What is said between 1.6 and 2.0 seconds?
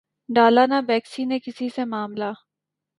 سے